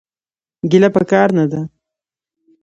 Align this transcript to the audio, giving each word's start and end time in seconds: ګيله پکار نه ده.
ګيله 0.69 0.89
پکار 0.95 1.29
نه 1.37 1.45
ده. 1.51 1.61